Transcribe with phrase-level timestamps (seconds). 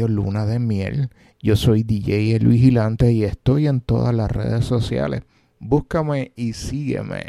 [0.00, 1.10] Luna de Miel.
[1.40, 5.22] Yo soy DJ El Vigilante y estoy en todas las redes sociales.
[5.58, 7.24] Búscame y sígueme.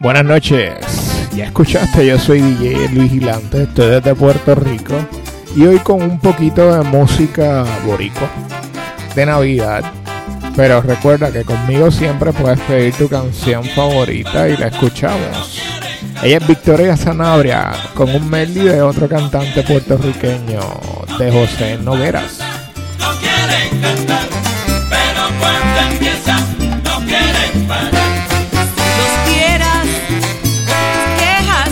[0.00, 0.74] Buenas noches.
[1.36, 4.94] Ya escuchaste, yo soy DJ El Vigilante, estoy desde Puerto Rico
[5.54, 8.30] y hoy con un poquito de música boricua
[9.14, 9.84] de Navidad.
[10.56, 15.67] Pero recuerda que conmigo siempre puedes pedir tu canción favorita y la escuchamos.
[16.20, 20.60] Ella es Victoria Sanabria con un melody de otro cantante puertorriqueño,
[21.16, 22.40] de José Nogueras.
[22.98, 24.26] No quieren cantar,
[24.90, 26.40] pero cuando empieza,
[26.82, 27.92] no quieren parar.
[28.98, 29.86] Los quieras,
[31.18, 31.70] quejas,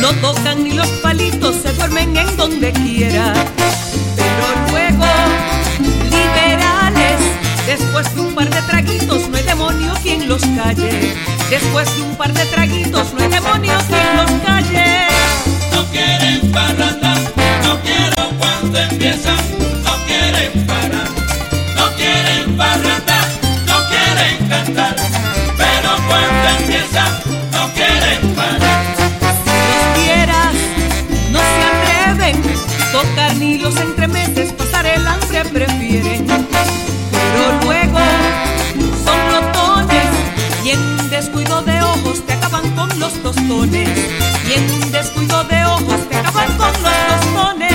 [0.00, 3.34] no tocan ni los palitos, se duermen en donde quiera.
[4.16, 5.04] Pero luego,
[6.04, 7.20] liberales,
[7.66, 9.36] después de un par de traguitos, no
[11.50, 15.06] Después de un par de traguitos, no hay demonio quien los calle.
[15.70, 17.14] No quieren parranda,
[17.62, 19.36] no quiero cuando empieza,
[45.44, 47.71] de ojos te acaban con los tostones.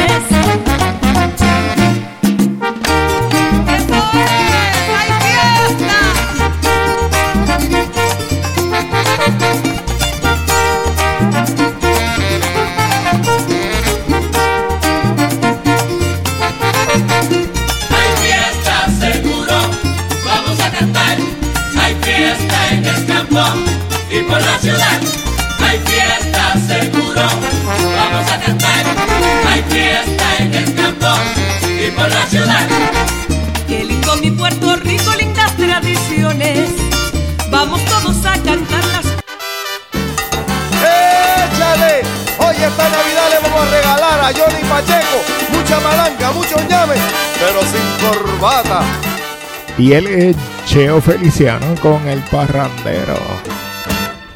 [49.77, 50.35] Y él es
[50.65, 53.17] Cheo Feliciano con el parrandero.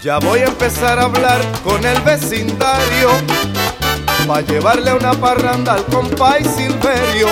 [0.02, 3.10] Ya voy a empezar a hablar con el vecindario
[4.28, 7.28] Pa' llevarle una parranda al compay Silverio,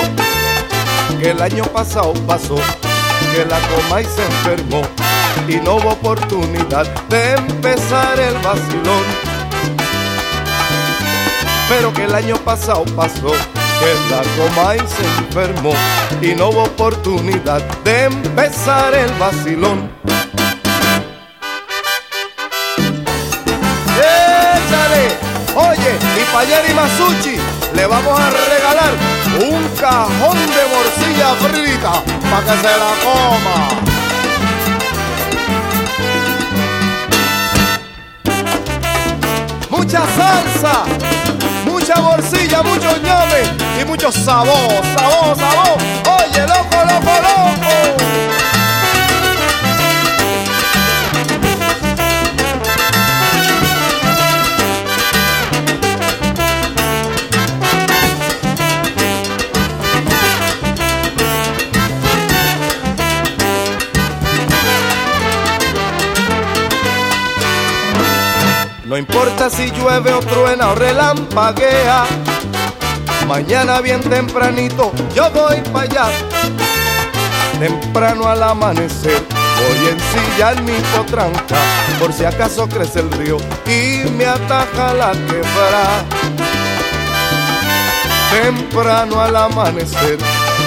[1.19, 4.81] que el año pasado pasó, que la coma y se enfermó,
[5.47, 9.05] y no hubo oportunidad de empezar el vacilón.
[11.69, 13.33] Pero que el año pasado pasó,
[13.79, 15.73] que la coma y se enfermó,
[16.21, 19.89] y no hubo oportunidad de empezar el vacilón.
[25.55, 27.37] Oye, y para y Masucci
[27.75, 28.93] le vamos a regalar
[29.41, 33.57] un cajón de morcilla frita para que se la coma.
[39.69, 40.75] Mucha salsa,
[41.89, 44.53] mucha morcilla, mucho ñame y mucho sabor,
[44.95, 45.77] sabor, sabor.
[46.21, 48.28] Oye, loco, loco, loco.
[68.99, 72.05] Importa si llueve o truena o relampaguea.
[73.27, 76.05] Mañana bien tempranito yo voy para allá.
[77.59, 79.21] Temprano al amanecer
[79.57, 81.57] voy a ensillar mi potranca
[81.99, 86.03] por si acaso crece el río y me ataca la quebrada.
[88.31, 90.17] Temprano al amanecer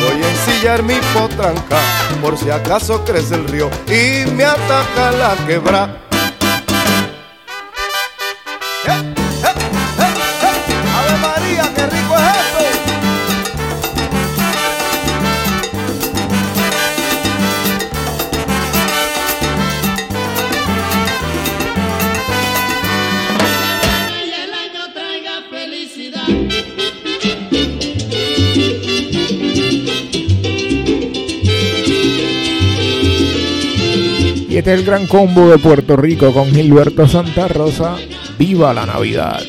[0.01, 1.79] voy a ensillar mi potranca
[2.23, 5.35] por si acaso crece el río y me ataca la
[34.53, 34.59] quebrada.
[34.59, 37.97] Este es el gran combo de Puerto Rico con Gilberto Santa Rosa.
[38.39, 39.41] ¡Viva la Navidad!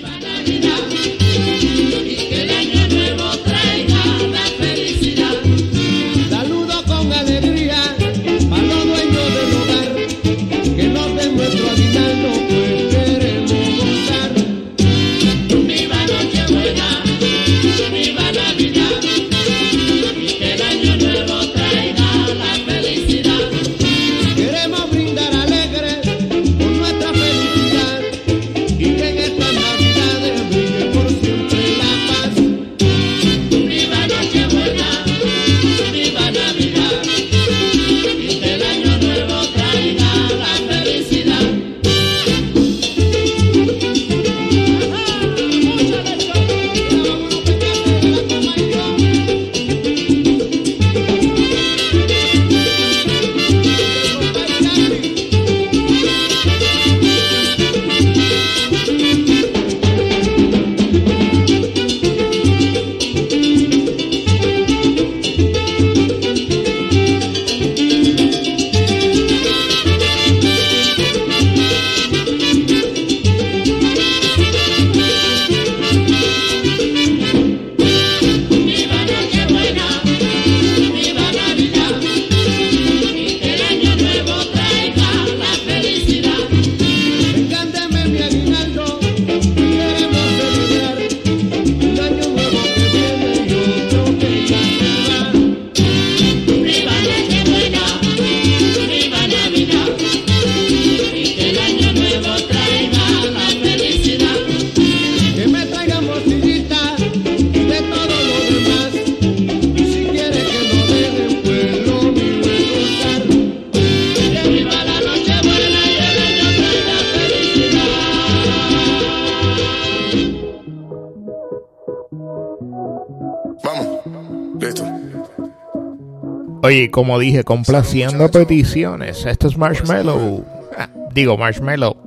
[126.63, 129.25] Oye, como dije, complaciendo peticiones.
[129.25, 130.45] Esto es Marshmallow.
[130.77, 131.97] Ah, digo, Marshmallow.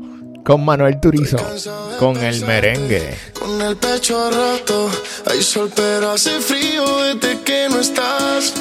[0.45, 1.37] Con Manuel Turizo.
[1.99, 3.15] Con el merengue.
[3.39, 4.89] Con el pecho roto.
[5.31, 8.55] Hay sol, pero hace frío desde que no estás.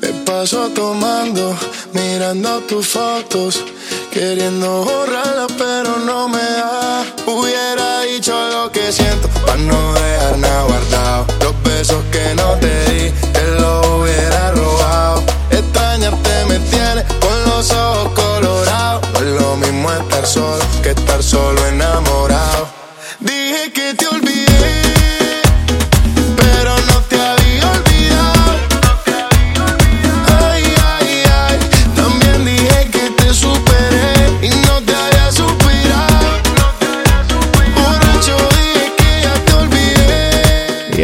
[0.00, 1.54] Me paso tomando,
[1.92, 3.62] mirando tus fotos.
[4.10, 7.04] Queriendo borrarla, pero no me da.
[7.26, 7.93] Hubiera
[8.24, 11.26] dicho lo que siento, para no dejar nada guardado.
[11.42, 17.70] Los besos que no te di, te lo hubiera robado extrañarte me tiene con los
[17.70, 19.06] ojos colorados.
[19.12, 21.63] No es lo mismo estar solo que estar solo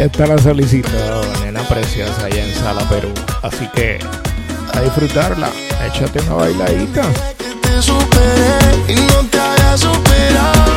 [0.01, 3.13] esta la solicitó Nena Preciosa allá en Sala Perú.
[3.43, 3.99] Así que
[4.73, 5.51] a disfrutarla.
[5.85, 7.03] Échate una bailadita.
[7.37, 10.71] Te superé y no te haya superado.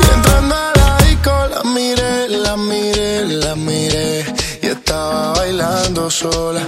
[0.00, 4.24] Y entrando a la disco la miré, la miré, la miré.
[4.62, 6.60] Y estaba bailando sola,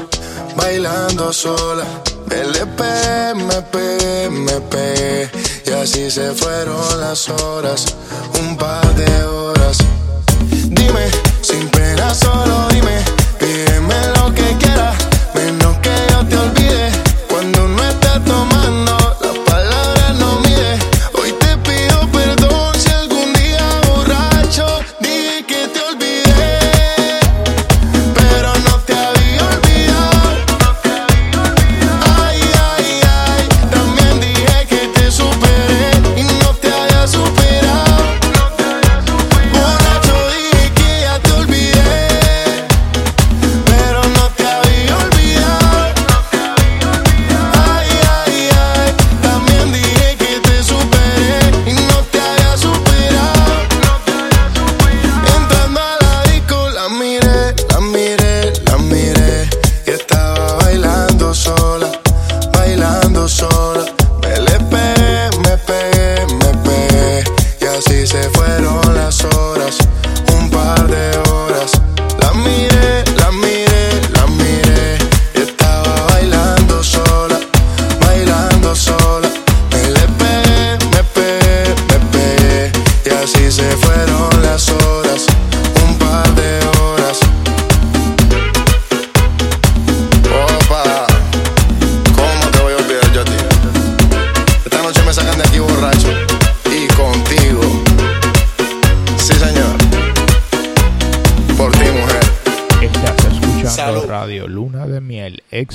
[0.57, 1.85] bailando sola.
[2.30, 5.30] Me le pegué, me pegué, me pegué.
[5.66, 7.95] Y así se fueron las horas,
[8.40, 9.78] un par de horas.
[10.88, 11.11] Dime,
[11.42, 13.04] sin pena, solo dime.
[13.38, 14.68] Pídeme lo que quieras,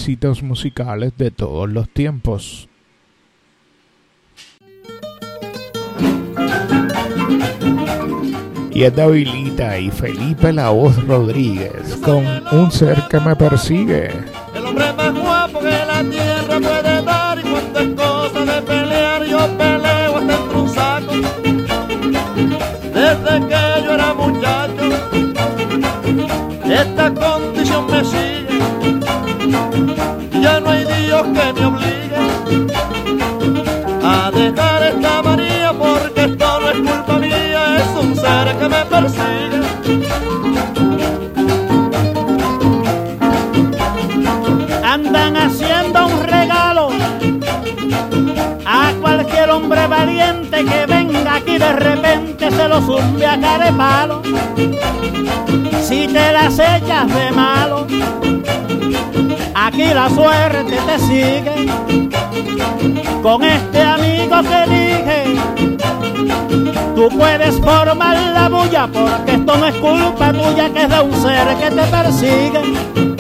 [0.04, 2.68] éxitos musicales de todos los tiempos.
[8.74, 14.10] Y es Davilita y Felipe La Voz Rodríguez con Un ser que me persigue.
[14.54, 19.26] El hombre más guapo que la tierra puede dar y cuando es cosa de pelear
[19.26, 21.14] yo peleo hasta entre un saco.
[22.94, 24.86] Desde que yo era muchacho,
[26.66, 28.33] esta condición me sigue.
[30.42, 32.16] Ya no hay Dios que me obligue
[34.04, 38.86] a dejar esta manía porque esto no es culpa mía, es un ser que me
[38.86, 39.54] persigue.
[44.94, 46.90] andan haciendo un regalo
[48.66, 54.22] a cualquier hombre valiente que venga aquí de repente se lo zumbe a carepalo.
[55.82, 57.88] Si te las echas de malo,
[59.64, 61.68] aquí la suerte te sigue.
[63.22, 65.24] Con este amigo que dije,
[66.96, 71.22] tú puedes formar la bulla porque esto no es culpa tuya que es de un
[71.22, 73.13] ser que te persigue.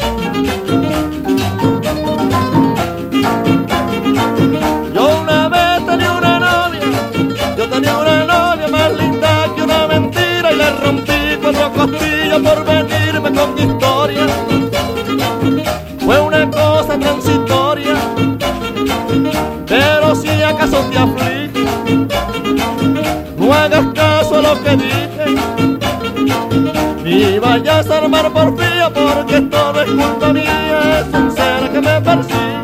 [28.24, 32.64] Armar porfía porque todo es culpa mía, es un ser que me persigue.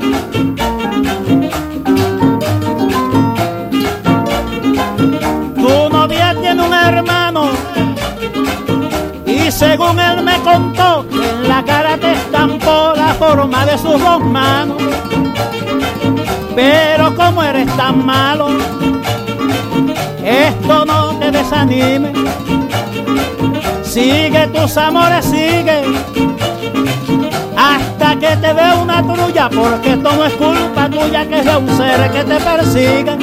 [5.56, 7.50] Tu novia tiene un hermano
[9.26, 14.22] y según él me contó, en la cara te estampó la forma de sus dos
[14.22, 14.78] manos.
[16.56, 18.50] Pero como eres tan malo,
[20.24, 22.19] esto no te desanime.
[23.90, 25.82] Sigue tus amores, sigue.
[27.58, 31.58] Hasta que te dé una trulla, porque esto no es culpa tuya, que es de
[31.58, 33.18] un ser que te persigue.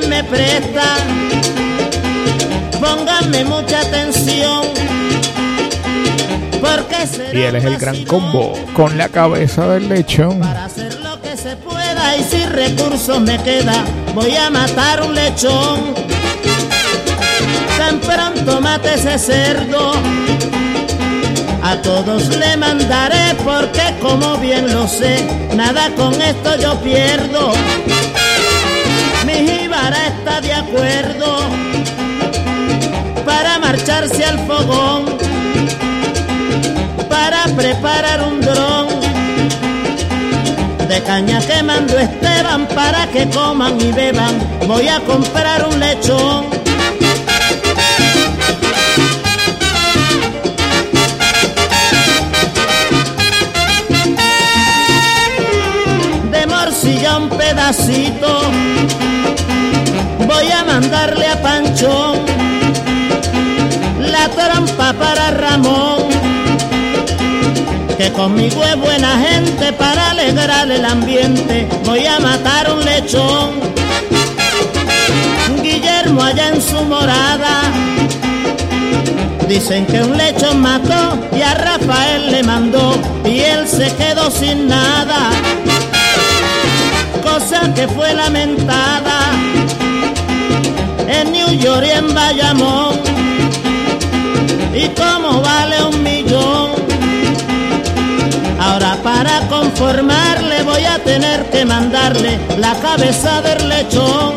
[0.00, 0.96] Me presta.
[2.80, 4.62] Pónganme mucha atención.
[6.60, 10.40] Porque será Y él es el gran combo con la cabeza del lechón.
[10.40, 13.84] Para hacer lo que se pueda y si recursos me queda,
[14.14, 15.94] voy a matar un lechón.
[17.76, 19.92] Tan pronto mate ese cerdo,
[21.62, 27.52] a todos le mandaré porque como bien lo sé, nada con esto yo pierdo.
[33.26, 35.04] Para marcharse al fogón,
[37.10, 38.88] para preparar un dron
[40.88, 44.38] de caña que mandó Esteban para que coman y beban.
[44.66, 46.46] Voy a comprar un lechón.
[56.30, 58.81] De morcilla un pedacito.
[64.90, 66.08] Para Ramón
[67.96, 71.68] que conmigo es buena gente para alegrar el ambiente.
[71.84, 73.50] Voy a matar un lechón.
[75.62, 77.62] Guillermo allá en su morada.
[79.48, 84.66] Dicen que un lechón mató y a Rafael le mandó y él se quedó sin
[84.66, 85.30] nada.
[87.22, 89.20] Cosa que fue lamentada
[91.06, 93.21] en New York y en Bayamón.
[94.74, 96.70] ¿Y cómo vale un millón?
[98.58, 104.34] Ahora para conformarle voy a tener que mandarle la cabeza del lechón.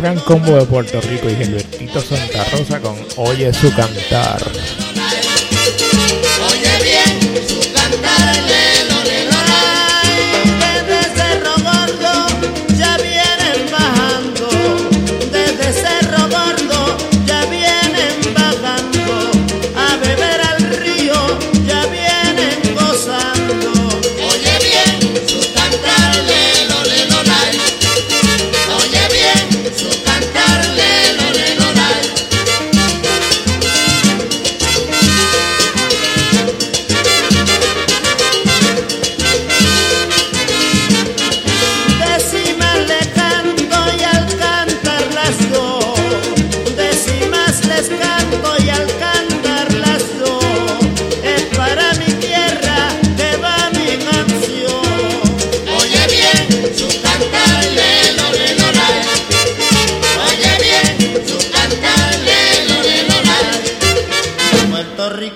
[0.00, 4.40] Gran combo de Puerto Rico y Gilbertito Santa Rosa con Oye su cantar.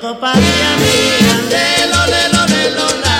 [0.02, 1.34] copas de amiga.
[1.48, 3.11] Lelo, lelo,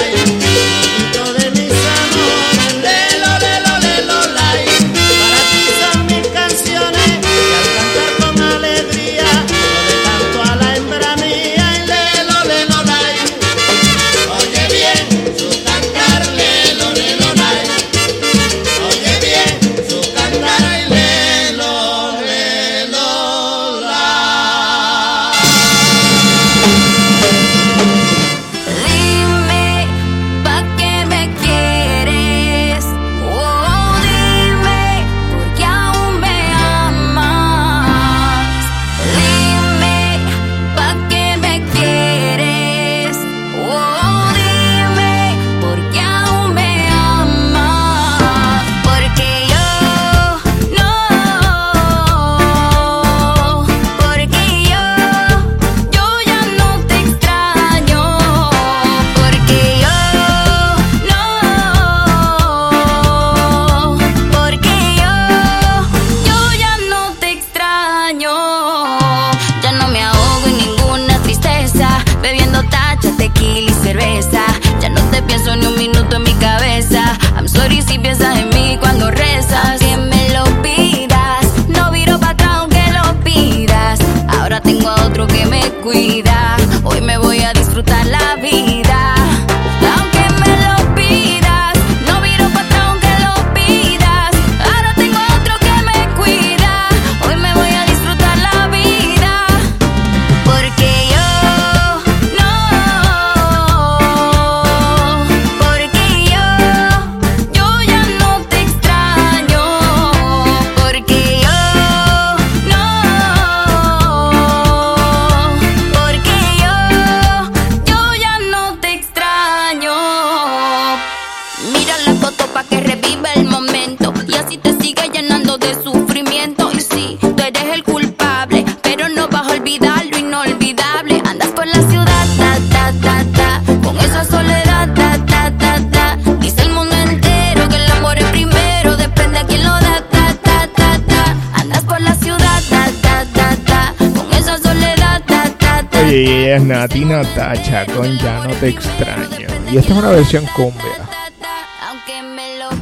[147.23, 147.87] Natacha
[148.21, 149.47] Ya no te extraño.
[149.71, 151.09] Y esta es una versión cumbia.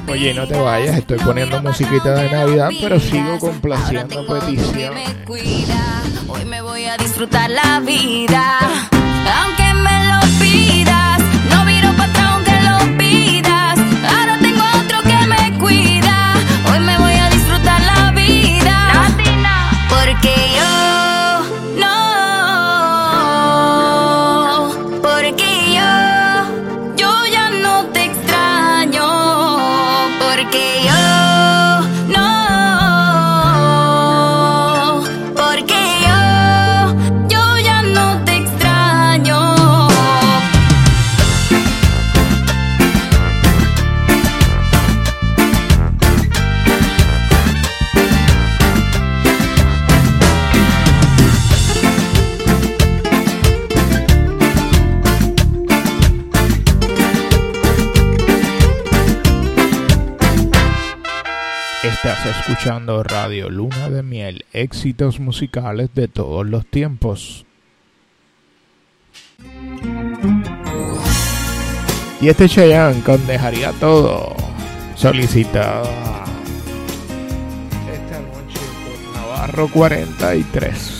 [0.08, 5.10] Oye, no te vayas, estoy poniendo musiquita de Navidad, pero sigo complaciendo peticiones.
[6.26, 8.58] Hoy me voy a disfrutar la vida.
[62.60, 67.46] Escuchando Radio Luna de Miel, éxitos musicales de todos los tiempos.
[72.20, 74.36] Y este Cheyenne con Dejaría Todo,
[74.94, 75.84] solicitada
[77.90, 80.99] esta noche por Navarro 43.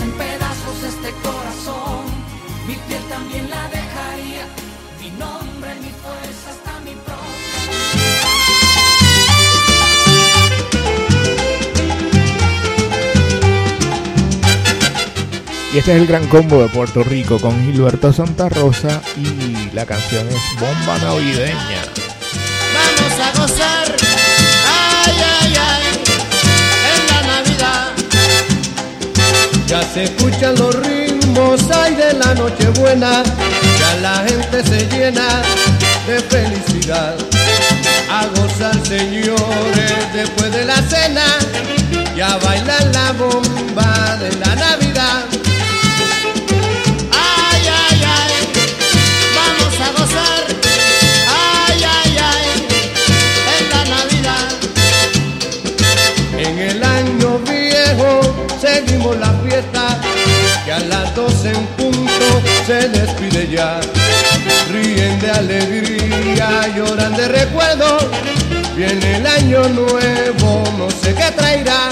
[0.00, 2.04] en pedazos este corazón.
[2.66, 4.46] Mi piel también la dejaría.
[5.00, 7.18] Mi nombre, mi fuerza, hasta mi propia.
[15.74, 19.84] Y este es el gran combo de Puerto Rico con Gilberto Santa Rosa y la
[19.84, 21.97] canción es Bomba Navideña.
[29.68, 33.22] Ya se escuchan los ritmos, ay de la Nochebuena,
[33.78, 35.42] ya la gente se llena
[36.06, 37.14] de felicidad.
[38.10, 41.26] A gozar, señores, después de la cena,
[42.16, 45.24] ya bailan la bomba de la Navidad.
[61.18, 62.26] 12 en punto
[62.64, 63.80] se despide ya.
[64.70, 67.98] Ríen de alegría, lloran de recuerdo,
[68.76, 71.90] viene el año nuevo, no sé qué traerá.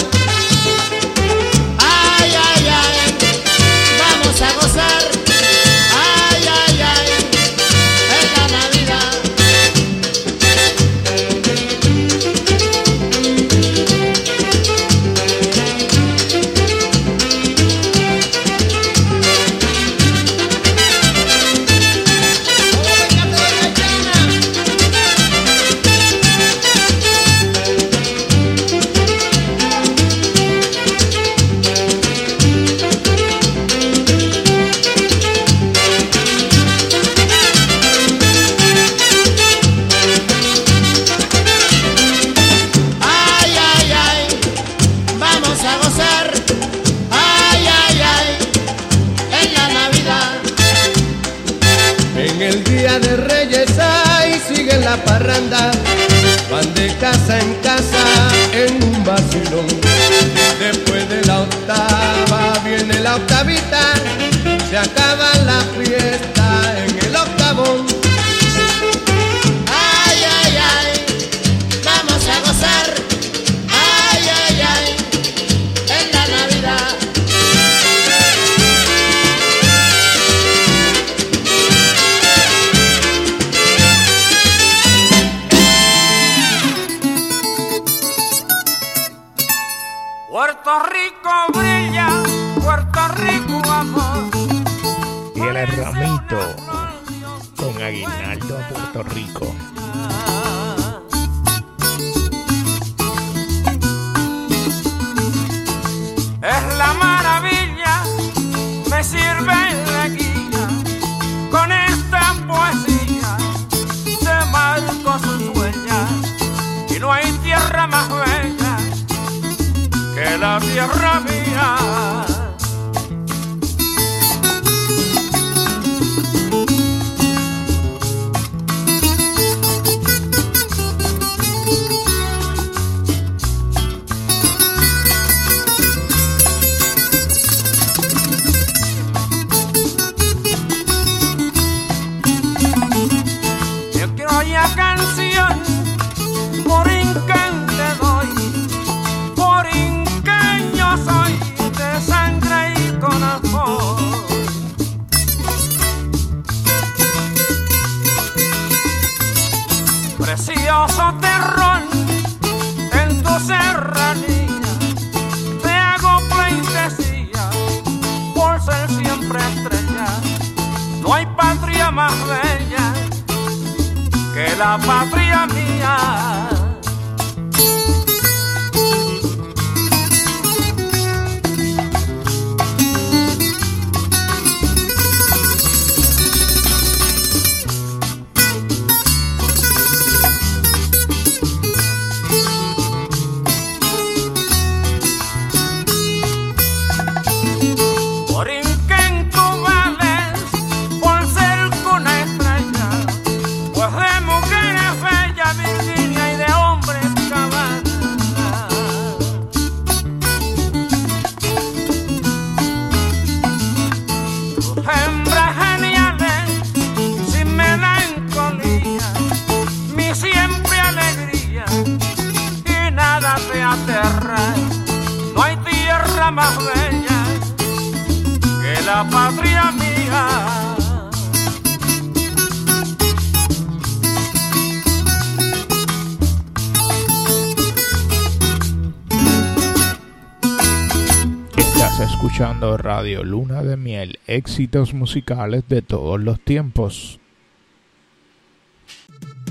[242.77, 247.19] Radio Luna de Miel, éxitos musicales de todos los tiempos.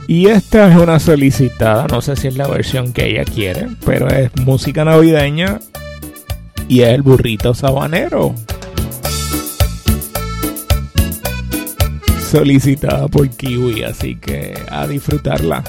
[0.07, 4.07] Y esta es una solicitada, no sé si es la versión que ella quiere, pero
[4.07, 5.59] es música navideña
[6.67, 8.33] y es el burrito sabanero.
[12.31, 15.63] Solicitada por Kiwi, así que a disfrutarla.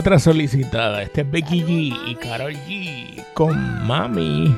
[0.00, 4.56] Otra solicitada, este es Becky G y Carol G con Mami.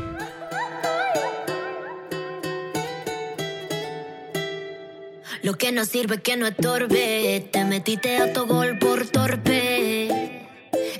[5.42, 7.44] Lo que no sirve que no estorbe.
[7.50, 10.46] Te metiste a tu gol por torpe.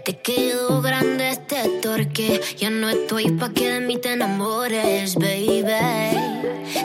[0.04, 2.40] Te quedó grande este torque.
[2.58, 6.18] Ya no estoy pa' que de mí enamores, baby.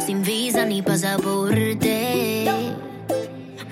[0.06, 2.46] Sin visa ni pasaporte.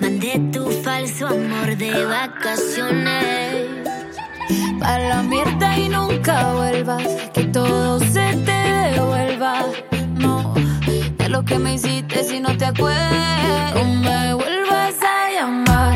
[0.00, 3.75] Mandé tu falso amor de vacaciones.
[4.80, 8.58] Pa' la mierda y nunca vuelvas, que todo se te
[8.92, 9.64] devuelva.
[10.18, 10.54] No,
[11.18, 13.74] de lo que me hiciste si no te acuerdas.
[13.74, 15.95] No me vuelvas a llamar,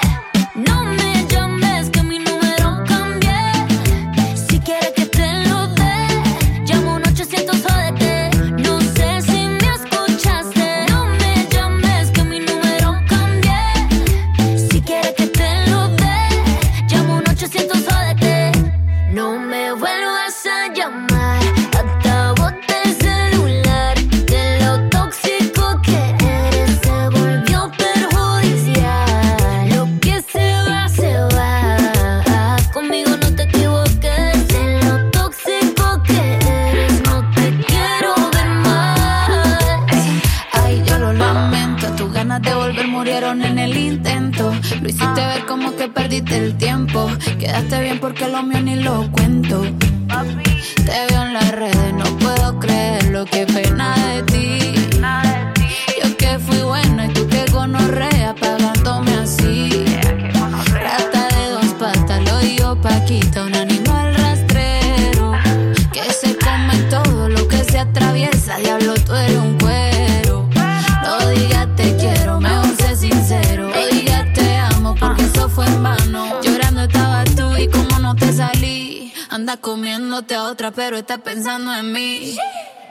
[79.57, 82.37] Comiéndote a otra, pero estás pensando en mí.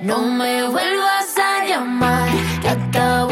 [0.01, 2.29] No me vuelvas a llamar,
[2.63, 3.25] que hasta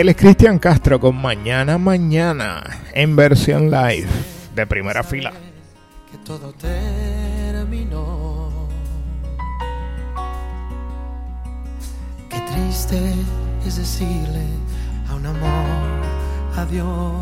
[0.00, 4.08] Él es Cristian Castro con Mañana Mañana en versión live
[4.54, 5.30] de primera fila.
[6.10, 8.48] que todo terminó.
[12.30, 12.98] Qué triste
[13.66, 14.46] es decirle
[15.10, 16.00] a un amor
[16.56, 17.12] adiós.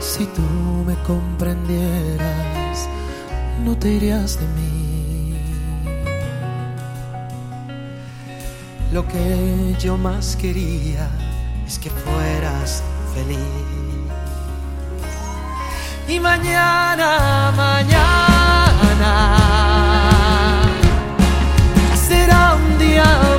[0.00, 0.42] Si tú
[0.84, 2.88] me comprendieras,
[3.64, 4.95] no te irías de mí.
[8.92, 11.08] Lo que yo más quería
[11.66, 12.82] es que fueras
[13.14, 13.38] feliz.
[16.08, 19.12] Y mañana, mañana
[22.08, 23.35] será un día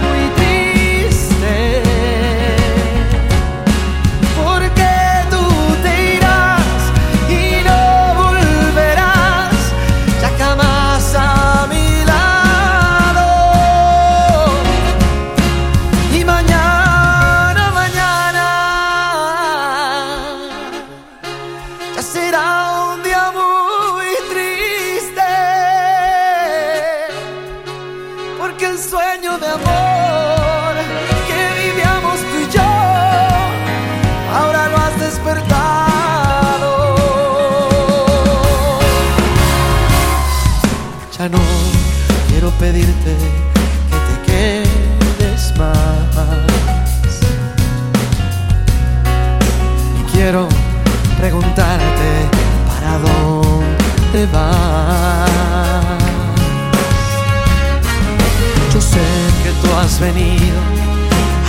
[59.88, 60.60] has venido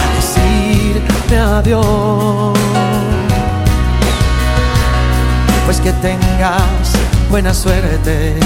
[0.00, 2.56] a decirme adiós.
[5.66, 6.92] Pues que tengas
[7.30, 8.36] buena suerte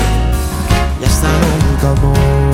[1.01, 2.51] y hasta nunca amor.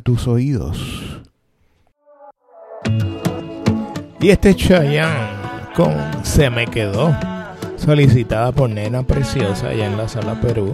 [0.00, 1.22] tus oídos.
[4.20, 5.42] Y este Chayanne
[5.74, 7.14] con Se me quedó,
[7.76, 10.72] solicitada por Nena Preciosa allá en la sala Perú.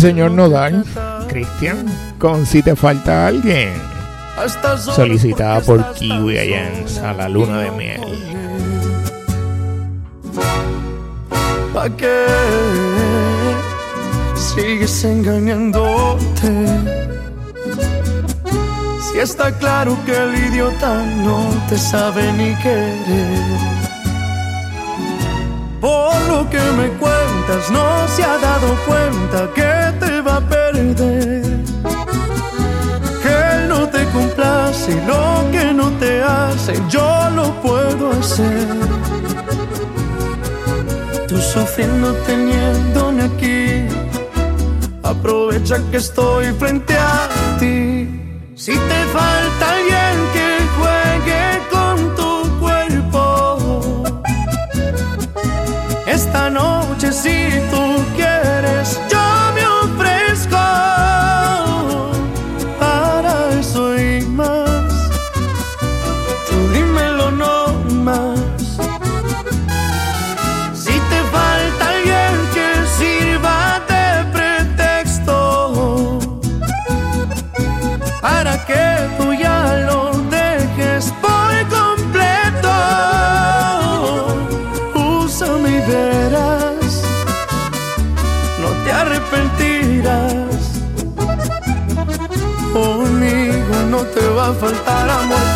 [0.00, 0.82] señor Nodal,
[1.28, 1.84] Cristian,
[2.18, 3.70] con Si Te Falta Alguien,
[4.78, 8.00] solicitada por Kiwi Alliance a la luna de miel.
[11.74, 12.26] ¿Para qué
[14.54, 16.66] sigues engañándote?
[19.12, 23.80] Si está claro que el idiota no te sabe ni querer
[25.80, 29.89] por lo que me cuentas, no se ha dado cuenta que
[30.80, 30.96] que
[33.52, 38.66] él no te complace, lo que no te hace, yo lo puedo hacer.
[41.28, 43.84] Tú sufriendo teniéndome aquí,
[45.02, 47.28] aprovecha que estoy frente a
[47.58, 48.08] ti.
[48.54, 54.02] Si te falta alguien que juegue con tu cuerpo,
[56.06, 57.89] esta noche si tú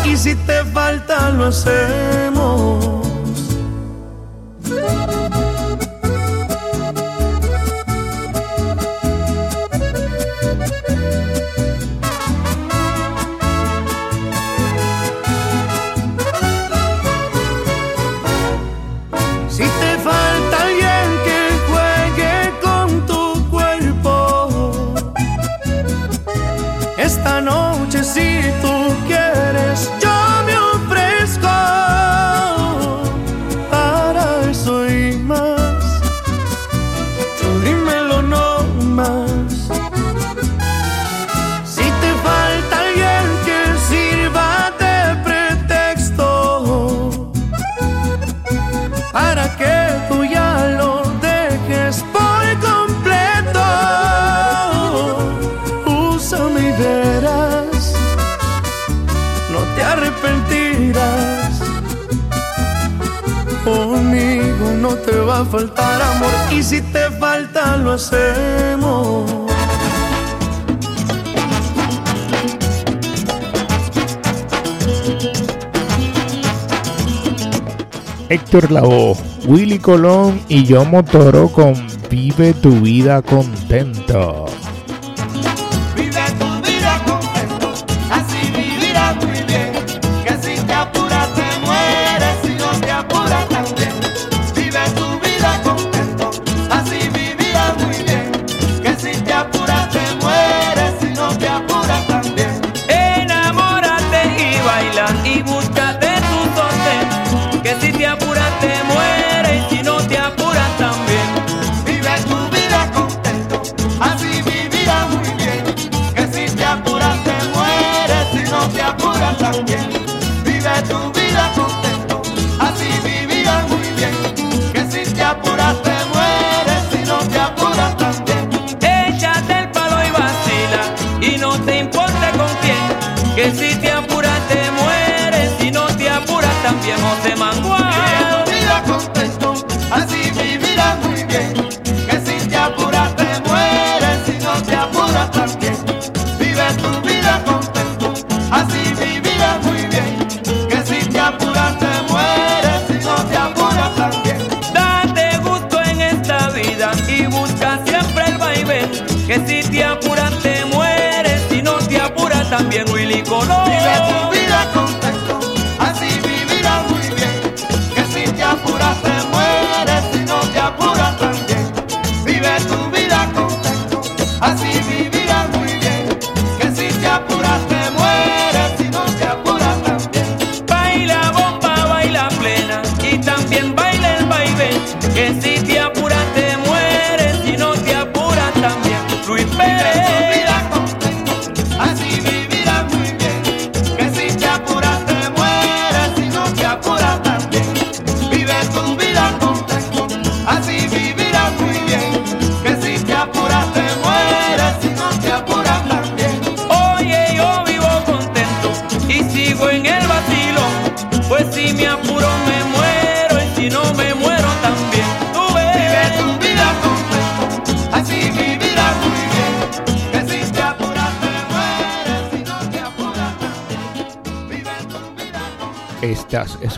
[0.05, 3.05] y si te falta lo hacemos.
[66.51, 69.31] y si te falta lo hacemos.
[78.27, 81.75] Héctor Lavoe, Willy Colón y yo Motoro con
[82.09, 84.45] Vive tu vida contento.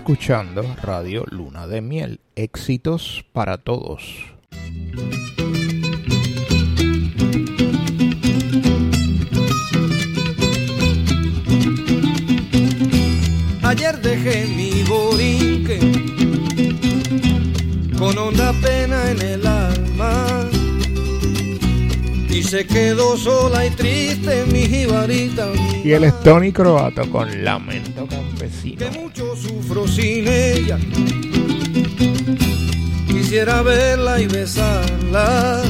[0.08, 2.22] Escuchando Radio Luna de Miel.
[2.38, 4.01] Éxitos para todos.
[13.64, 15.78] Ayer dejé mi borinque
[17.99, 20.49] con honda pena en el alma
[22.30, 25.49] y se quedó sola y triste mi jibarita.
[25.84, 29.07] Y el es Tony Croato con Lamento Campesino.
[29.86, 30.80] Sin ella.
[33.07, 35.61] Quisiera verla y besarla.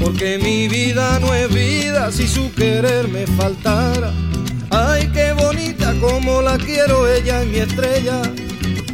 [0.00, 4.12] Porque mi vida no es vida si su querer me faltara.
[4.70, 8.22] Ay, qué bonita como la quiero, ella es mi estrella.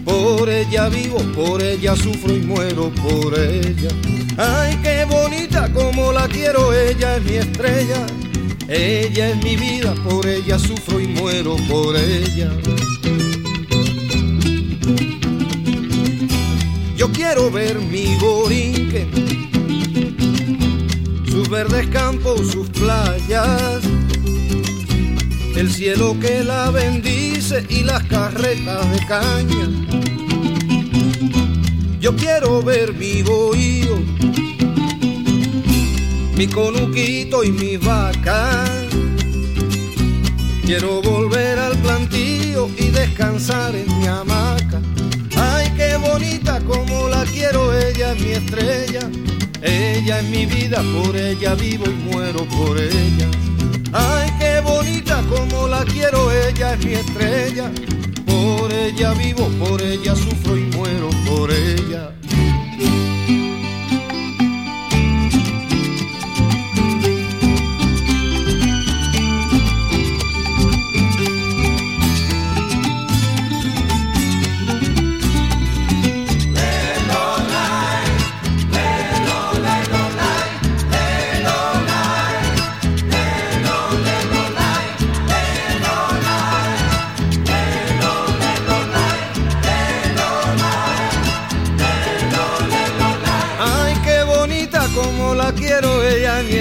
[0.04, 3.90] Por ella vivo, por ella sufro y muero por ella.
[4.36, 8.06] Ay, qué bonita como la quiero, ella es mi estrella.
[8.68, 12.50] Ella es mi vida, por ella sufro y muero por ella.
[17.28, 19.06] Quiero ver mi borinque,
[21.30, 23.82] sus verdes campos, sus playas,
[25.54, 29.68] el cielo que la bendice y las carretas de caña.
[32.00, 33.96] Yo quiero ver mi bohío,
[36.34, 38.70] mi conuquito y mis vacas.
[40.64, 44.80] Quiero volver al plantío y descansar en mi hamaca.
[46.02, 49.10] Bonita como la quiero, ella es mi estrella.
[49.62, 53.28] Ella es mi vida, por ella vivo y muero por ella.
[53.92, 57.70] Ay, qué bonita como la quiero, ella es mi estrella.
[58.26, 62.12] Por ella vivo, por ella sufro y muero por ella.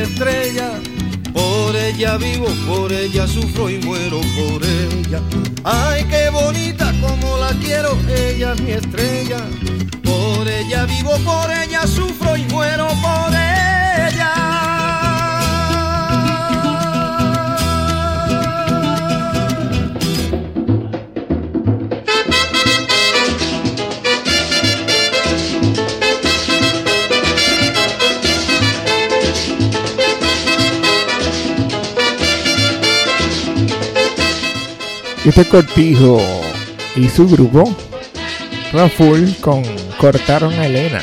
[0.08, 0.72] Estrella.
[1.34, 5.22] Por ella vivo, por ella sufro y muero por ella.
[5.64, 9.40] Ay, qué bonita como la quiero, ella es mi estrella.
[10.04, 13.57] Por ella vivo, por ella sufro y muero por ella.
[35.28, 36.22] Este cortijo
[36.96, 37.76] y su grupo,
[38.72, 39.62] Raful, con
[40.00, 41.02] Cortaron a Elena.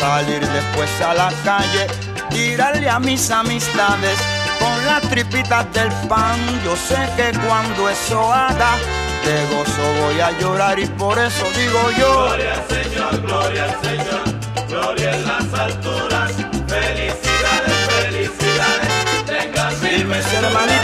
[0.00, 1.86] Salir después a la calle,
[2.30, 4.18] tirarle a mis amistades
[4.58, 6.38] con las tripitas del pan.
[6.64, 8.76] Yo sé que cuando eso haga,
[9.24, 12.26] de gozo voy a llorar y por eso digo yo.
[12.26, 16.32] Gloria al Señor, gloria al Señor, gloria en las alturas,
[16.66, 18.88] felicidades, felicidades,
[19.26, 20.83] tengan Y mis hermanitos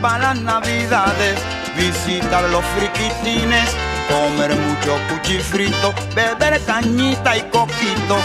[0.00, 1.38] para las navidades,
[1.76, 3.68] visitar los friquitines,
[4.08, 8.16] comer mucho cuchifrito, beber cañita y coquito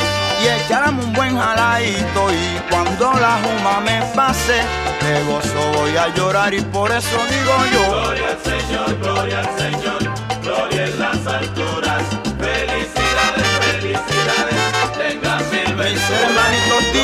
[0.41, 4.61] y echarme un buen jaladito y cuando la juma me pase,
[5.01, 7.91] de gozo voy a llorar y por eso digo yo.
[7.91, 10.13] Gloria al Señor, gloria al Señor,
[10.43, 12.03] gloria en las alturas,
[12.39, 14.57] felicidades, felicidades,
[14.97, 17.03] tengan mil venturas.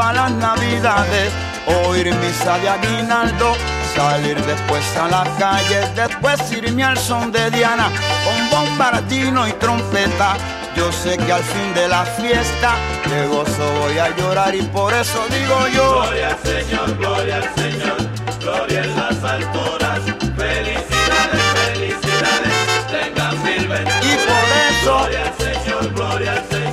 [0.00, 1.30] Para las navidades,
[1.86, 3.52] oír misa de aguinaldo,
[3.94, 7.90] salir después a la calle, después irme al son de Diana,
[8.24, 10.38] con bombardino y trompeta.
[10.74, 12.76] Yo sé que al fin de la fiesta,
[13.10, 16.00] de gozo voy a llorar y por eso digo yo.
[16.00, 17.96] Gloria al Señor, gloria al Señor,
[18.40, 20.00] gloria en las alturas,
[20.34, 22.54] felicidades, felicidades,
[22.90, 24.06] tengan mil venturas.
[24.06, 26.69] Y por eso, Gloria al Señor, gloria al Señor,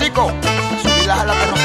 [0.00, 0.32] paisico,
[0.82, 1.59] subirlas a la que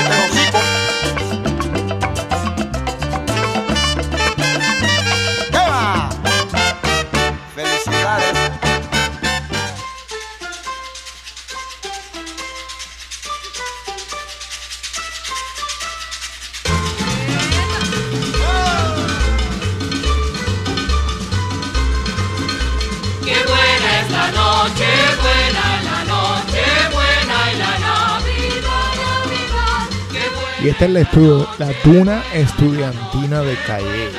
[30.65, 34.09] Y esta es la, estu- la tuna estudiantina de Calle.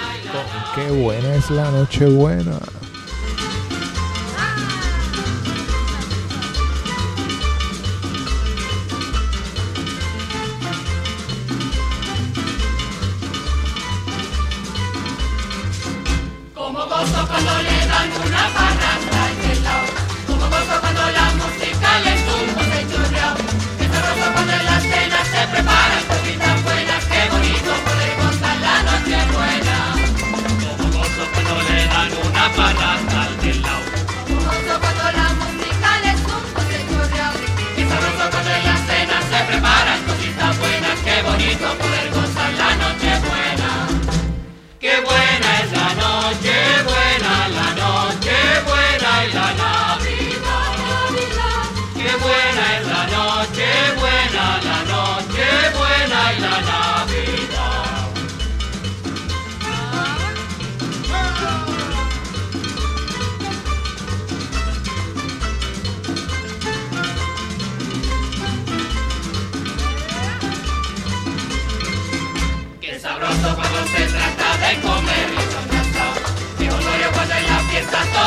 [0.76, 2.52] Qué buena es la noche buena.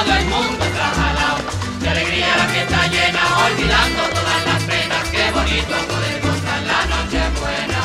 [0.03, 1.37] todo el mundo está jalao.
[1.81, 5.03] De alegría la fiesta llena, olvidando todas las penas.
[5.11, 7.81] Qué bonito poder gozar la noche buena.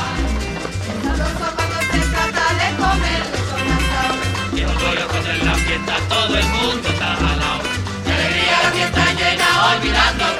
[1.02, 4.22] Sabroso cuando se trata de comer con asado.
[4.54, 7.60] Llevo todo con en la fiesta, todo el mundo está jalao.
[8.06, 10.33] De alegría la fiesta llena, olvidando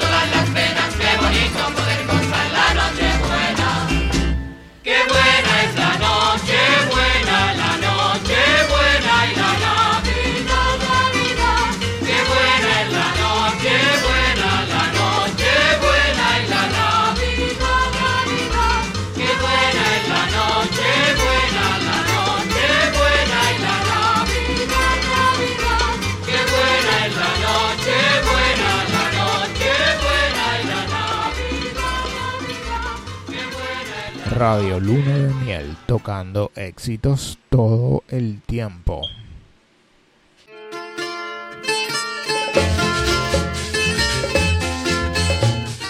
[34.35, 39.01] Radio Luna de Miel, tocando éxitos todo el tiempo.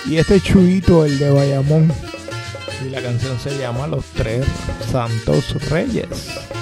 [0.06, 1.92] Y este chuito, el de Bayamón,
[2.86, 4.46] y la canción se llama Los Tres
[4.92, 6.55] Santos Reyes.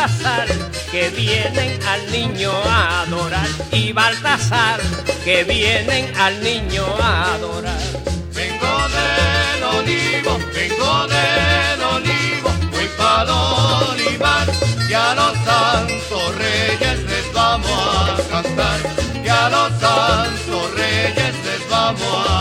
[0.00, 0.46] Baltasar
[0.90, 3.46] que vienen al niño a adorar.
[3.70, 4.80] Y Baltasar
[5.26, 7.82] que vienen al niño a adorar.
[8.32, 13.34] Vengo del olivo, vengo del olivo, voy para
[13.90, 14.46] olivar.
[14.88, 18.80] Y a los santos reyes les vamos a cantar.
[19.22, 22.39] Y a los santos reyes les vamos a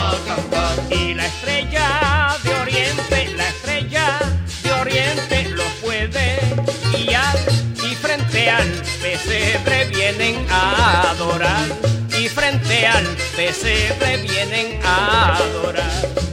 [12.18, 13.06] y frente al
[13.52, 16.29] se vienen a adorar.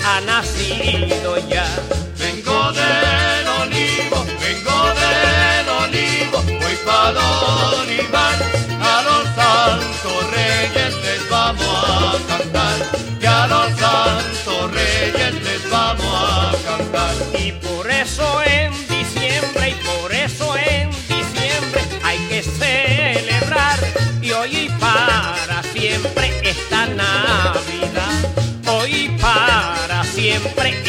[0.00, 1.64] ha nacido ya.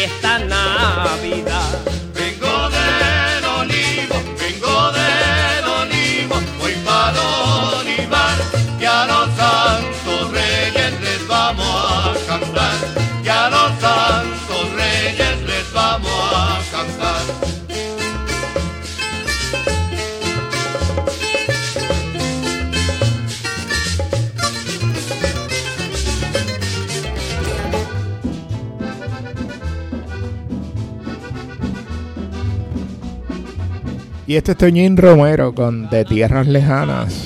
[0.06, 1.85] esta Navidad.
[34.28, 37.25] Y este es Toñín Romero con De Tierras Lejanas.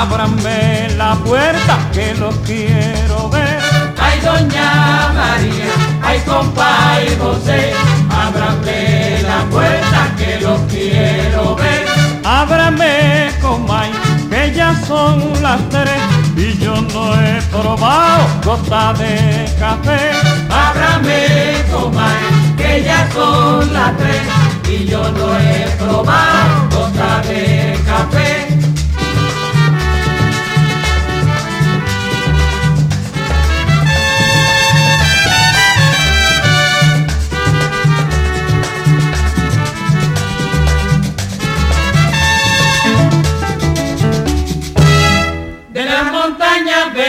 [0.00, 3.58] Ábranme la puerta que los quiero ver.
[4.00, 5.72] Ay, doña María,
[6.02, 7.72] ay, compa y José,
[8.08, 11.84] ábrame la puerta que los quiero ver.
[12.24, 13.90] Ábrame, comay,
[14.30, 16.00] que ya son las tres
[16.36, 20.12] y yo no he probado gota de café.
[20.48, 22.22] Ábrame, comay,
[22.56, 24.22] que ya son las tres
[24.68, 27.57] y yo no he probado gota de café.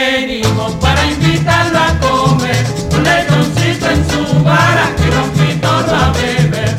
[0.00, 2.64] Venimos para invitarlo a comer
[2.96, 6.76] un lechoncito en su vara y un pitorro a beber.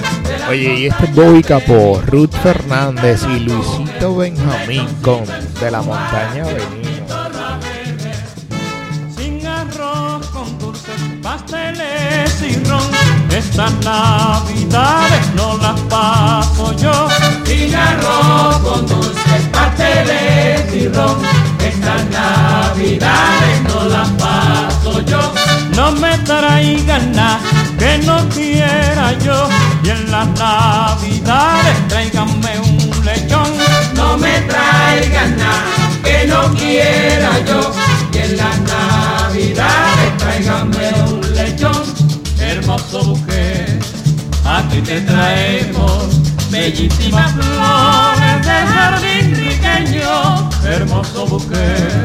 [0.49, 5.23] Oye, y este es Bobby Capó, Ruth Fernández y Luisito Benjamín con
[5.59, 6.91] De la Montaña Venimos.
[9.15, 12.81] Sin arroz con dulces, pasteles y ron.
[13.31, 17.07] Estas navidades no las paso yo.
[17.45, 21.40] Sin arroz con dulces, pasteles y ron.
[21.63, 25.33] Estas navidades no las paso yo.
[25.75, 27.39] No me traigan nada
[27.77, 29.49] que no quiera yo.
[29.83, 33.49] Y en las navidades tráiganme un lechón.
[33.95, 35.63] No me traigan nada
[36.03, 37.71] que no quiera yo.
[38.13, 41.83] Y en las navidades tráiganme un lechón.
[42.39, 43.79] Hermoso mujer,
[44.45, 50.49] aquí te traemos bellísimas flores del jardín riqueño.
[50.65, 52.03] Hermoso mujer,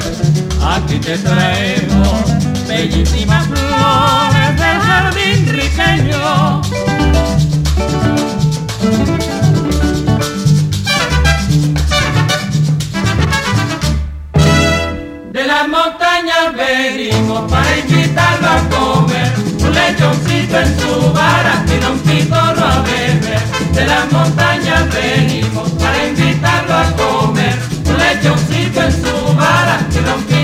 [0.62, 6.62] aquí te traemos bellísimas flores del jardín riqueño.
[15.32, 21.98] De las montañas venimos para invitarlo a comer un lechoncito en su vara y un
[21.98, 23.55] pitorro a beber.
[23.76, 27.58] De las montañas venimos para invitarlo a comer.
[27.84, 30.35] Un lechoncito en su vara y un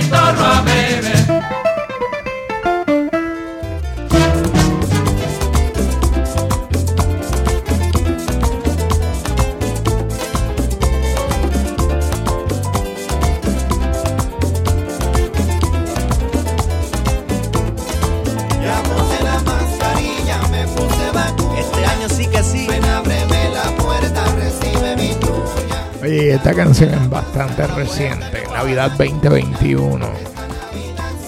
[26.55, 30.07] canción es bastante reciente, Navidad 2021.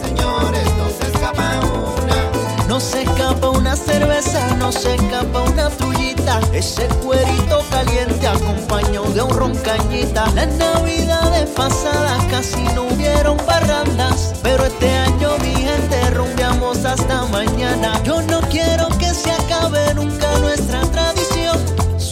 [0.03, 2.69] Señores, no se escapa una.
[2.69, 6.41] No se escapa una cerveza, no se escapa una trullita.
[6.53, 10.27] Ese cuerito caliente acompañado de un roncañita.
[10.35, 14.35] Las navidades pasadas casi no hubieron barrandas.
[14.43, 18.03] Pero este año, mi gente, rumbeamos hasta mañana.
[18.05, 21.34] Yo no quiero que se acabe nunca nuestra tradición.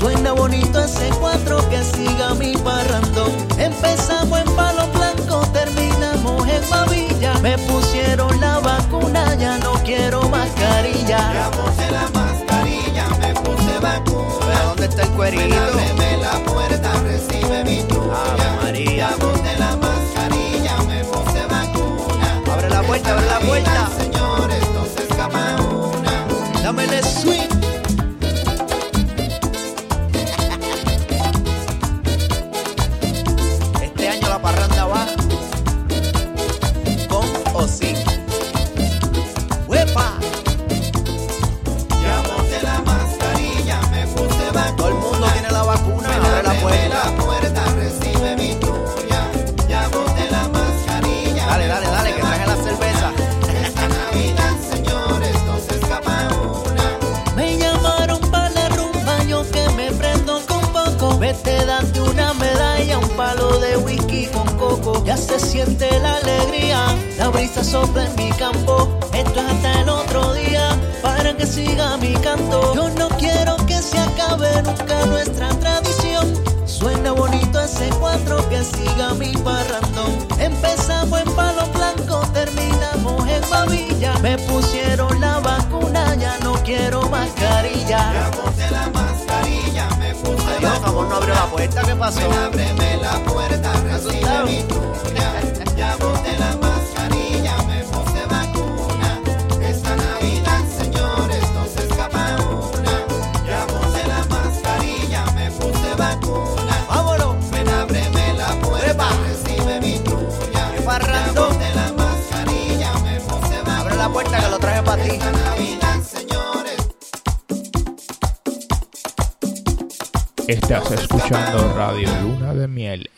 [0.02, 3.30] Suena bonito ese cuatro que siga mi parrandón.
[3.56, 7.34] Empezamos en palo blanco, terminamos en babilla.
[7.34, 11.18] Me pusieron la vacuna, ya no quiero mascarilla.
[11.32, 14.62] Ya puse la mascarilla, me puse vacuna.
[14.64, 15.54] ¿Dónde está el cuerito?
[15.54, 18.58] Ábreme la puerta, recibe mi tuya.
[18.60, 18.96] María.
[18.96, 22.42] Ya puse la mascarilla, me puse vacuna.
[22.52, 24.11] Abre la puerta, abre la puerta.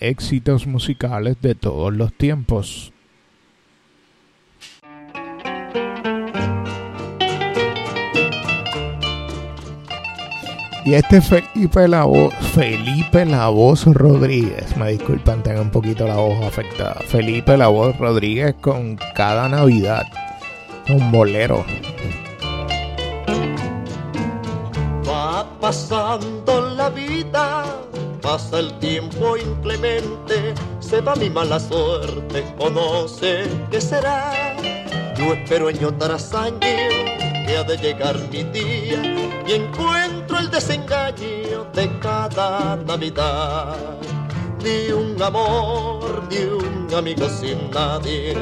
[0.01, 2.93] Éxitos musicales de todos los tiempos.
[10.87, 16.17] Y este Felipe la voz, Felipe la voz Rodríguez, me disculpan, tengo un poquito la
[16.17, 16.97] voz afectada.
[17.07, 20.05] Felipe la voz Rodríguez con cada Navidad,
[20.91, 21.65] un bolero.
[28.25, 34.57] Pasa el tiempo inclemente, se va mi mala suerte, o no sé qué será.
[35.15, 39.03] Yo espero año tras año que ha de llegar mi día
[39.47, 43.77] y encuentro el desengaño de cada Navidad.
[44.65, 48.33] Ni un amor, ni un amigo sin nadie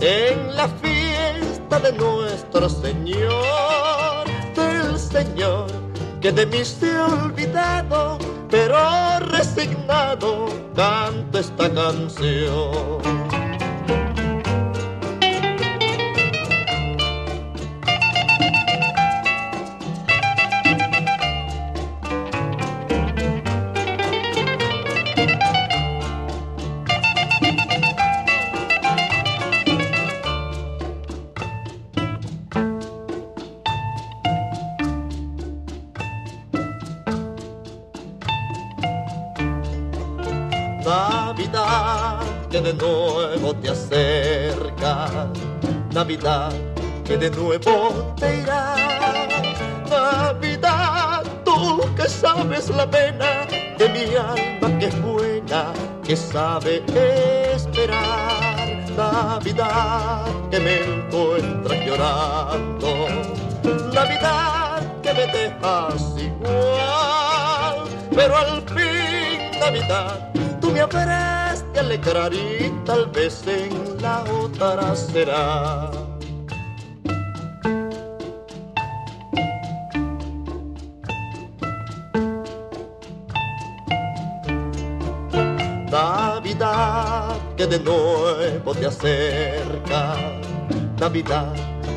[0.00, 4.26] en la fiesta de nuestro Señor,
[4.56, 5.86] del Señor
[6.20, 8.18] que de mí se ha olvidado,
[8.56, 13.35] pero resignado canto esta canción.
[45.96, 46.52] Navidad
[47.06, 48.76] que de nuevo te irá.
[49.88, 53.46] Navidad, tú que sabes la pena
[53.78, 55.72] de mi alma que es buena,
[56.04, 56.84] que sabe
[57.54, 58.84] esperar.
[58.94, 63.08] Navidad que me encuentras llorando,
[63.94, 73.06] Navidad que me dejas igual, pero al fin Navidad tú me habrás alegrar y tal
[73.06, 75.90] vez en la otra será.
[85.90, 90.16] Navidad que de nuevo te acerca,
[90.98, 91.52] Navidad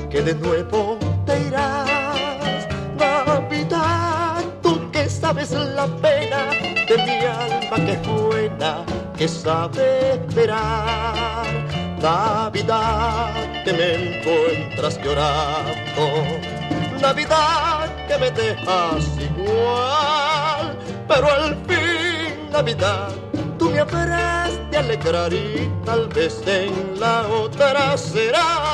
[0.10, 6.49] que de nuevo te irás, Navidad tú que sabes la pena
[6.88, 8.85] de mi alma que es buena,
[9.20, 11.46] que sabe esperar.
[12.02, 16.06] Navidad que me encuentras llorando,
[17.02, 20.78] Navidad que me dejas igual,
[21.10, 23.10] pero al fin Navidad
[23.58, 28.70] tú me habrás de alegrar y tal vez en la otra será.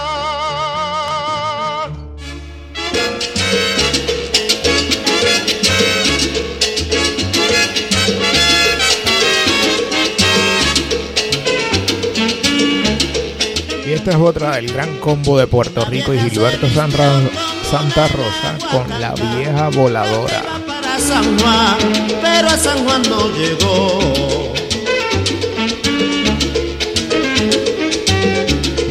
[14.05, 17.27] Esta es otra del gran combo de Puerto Rico y Gilberto Sanra-
[17.71, 20.43] Santa Rosa con la vieja voladora.
[20.67, 21.77] para San Juan,
[22.21, 24.53] pero a San Juan no llegó.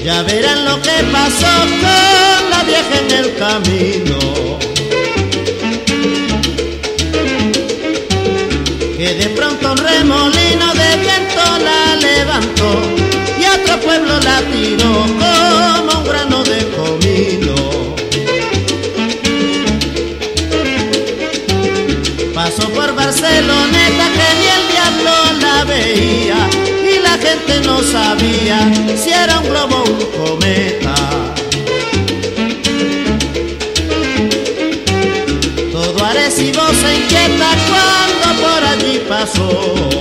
[0.04, 4.18] Ya verán lo que pasó con la vieja en el camino.
[8.98, 10.83] Que de pronto un remolino de
[14.94, 17.54] como un grano de comino.
[22.34, 26.48] Pasó por Barceloneta que ni el diablo la veía
[26.92, 28.58] y la gente no sabía
[28.96, 30.94] si era un globo o un cometa.
[35.72, 39.93] Todo Arecibo se inquieta cuando por allí pasó.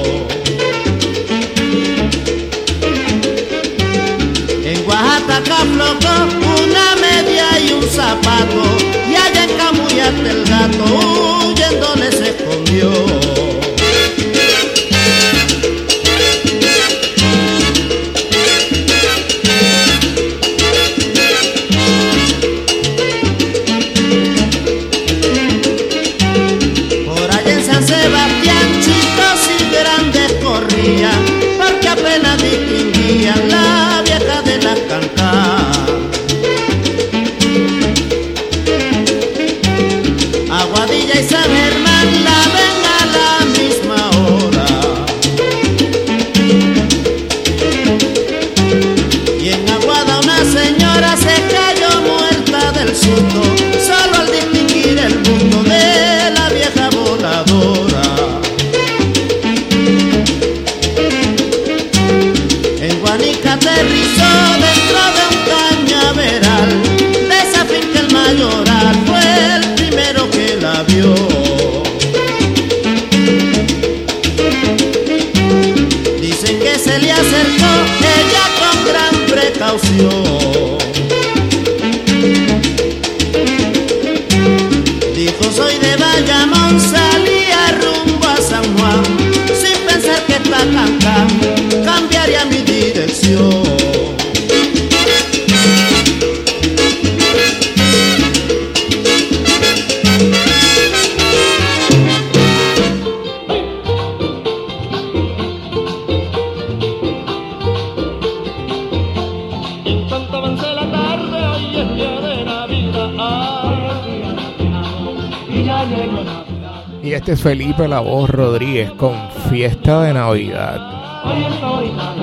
[117.43, 119.11] Felipe La Voz Rodríguez con
[119.49, 120.79] Fiesta de Navidad.
[121.25, 122.15] Hoy esta horita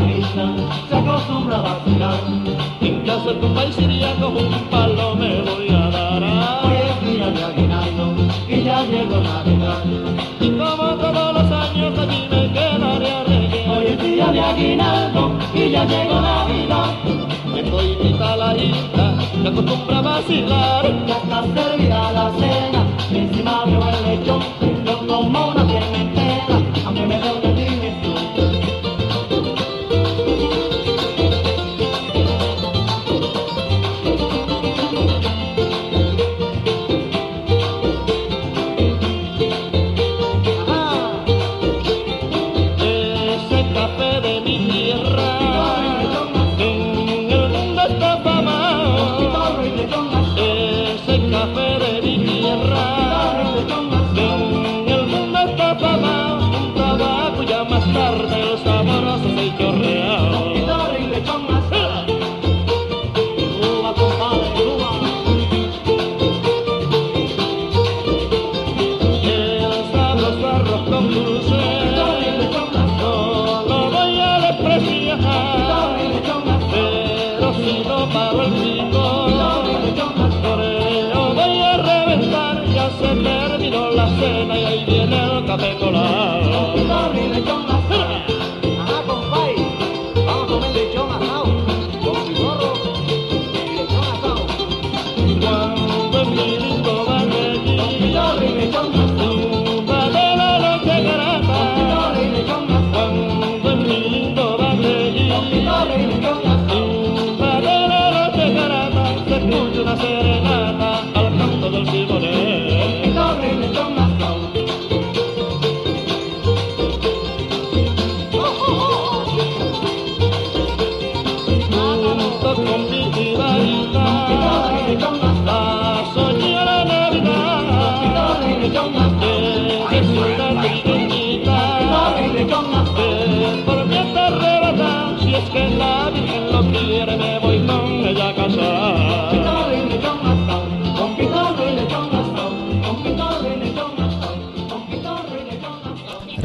[0.89, 2.21] se acostumbra a vacilar.
[2.81, 6.23] En casa tu paisilla como un palo me voy a dar.
[6.65, 8.15] Hoy es día de aguinaldo
[8.49, 9.85] y ya llegó Navidad.
[10.41, 13.69] Y como todos los años allí me quedaré a reír.
[13.69, 16.95] Hoy es día de aguinaldo y ya llegó Navidad.
[17.55, 21.07] Estoy invita a la hija que acostumbra a vacilar.
[21.07, 24.60] Ya está servida la cena encima de un lechón.
[25.21, 26.30] Ramona
[57.93, 58.40] tarde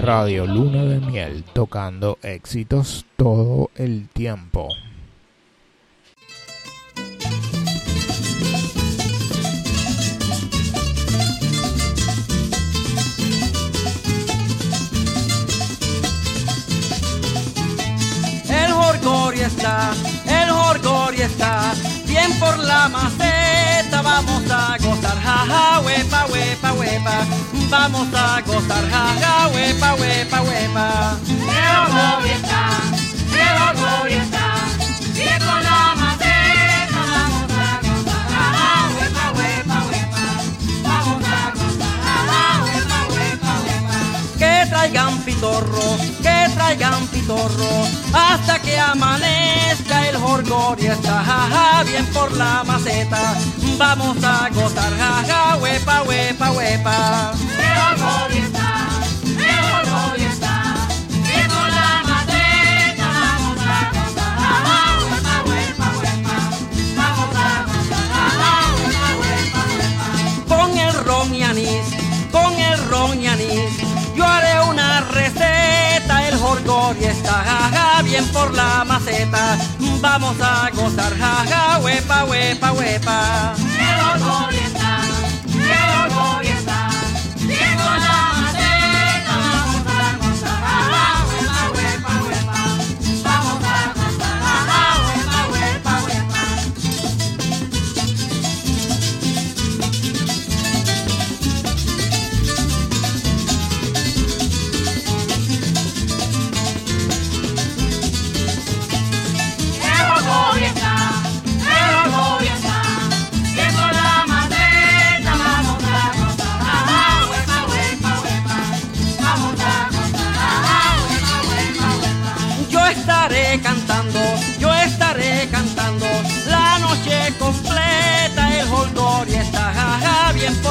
[0.06, 3.05] Radio Luna de Miel tocando éxitos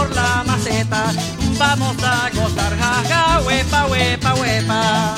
[0.05, 1.12] con la maceta,
[1.59, 5.14] vamos a gozar, jaja, huepa, huepa, huepa,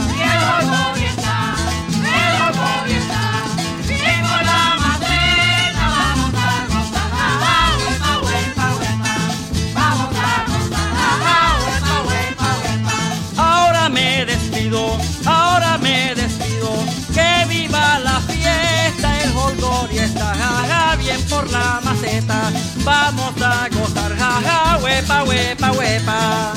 [9.75, 12.95] vamos a gozar, jaja, huepa, huepa, huepa.
[13.37, 16.71] Ahora me despido, ahora me despido,
[17.13, 22.53] que viva la fiesta, el jolgorio está, jaja, bien por la maceta,
[22.87, 26.53] vamos a gozar, jaja, huepa, huepa, huepa.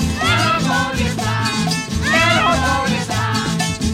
[1.10, 1.36] Está,
[2.14, 3.24] el jolgorio está,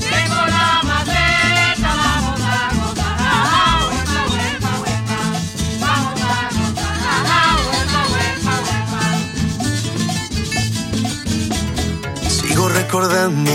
[0.09, 5.19] bien con la maceta, vamos a gozar, jaja, huepa, huepa, huepa,
[5.79, 9.03] vamos a gozar, jaja, huepa, huepa, huepa.
[12.29, 13.53] Sigo recordando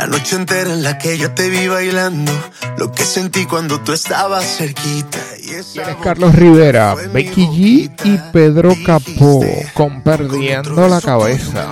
[0.00, 2.32] la noche entera en la que yo te vi bailando,
[2.78, 5.18] lo que sentí cuando tú estabas cerquita.
[5.42, 9.44] Y esa Es Carlos Rivera, Becky G y Pedro Capó
[9.74, 11.66] con Perdiendo la Cabeza.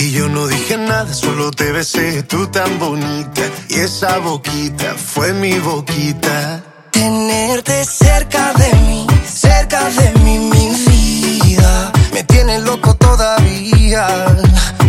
[0.00, 3.42] Y yo no dije nada, solo te besé, tú tan bonita.
[3.68, 6.64] Y esa boquita fue mi boquita.
[6.90, 11.92] Tenerte cerca de mí, cerca de mí, mi vida.
[12.12, 14.08] Me tiene loco todavía,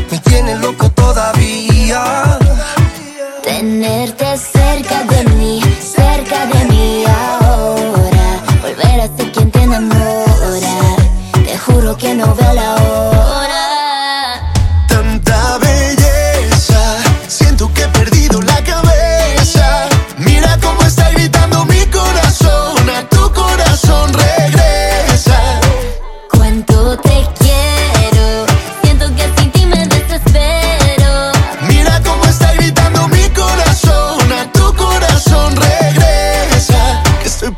[0.09, 1.03] me tiene loco todavía.
[3.43, 8.39] Tenerte cerca de mí, cerca de mí ahora.
[8.61, 10.95] Volver a ser quien te enamora.
[11.45, 12.82] Te juro que no veo la hora.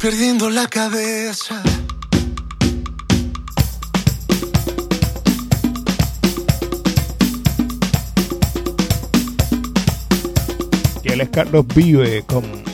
[0.00, 1.62] Perdiendo la cabeza.
[11.02, 12.69] Y él es Carlos Vive con